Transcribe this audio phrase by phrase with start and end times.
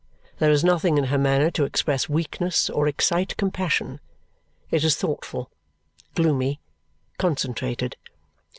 [0.39, 3.99] There is nothing in her manner to express weakness or excite compassion.
[4.71, 5.51] It is thoughtful,
[6.15, 6.59] gloomy,
[7.19, 7.97] concentrated.